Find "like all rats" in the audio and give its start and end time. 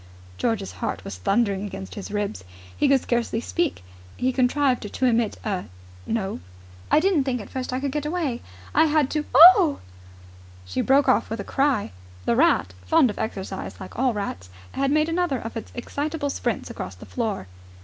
13.79-14.49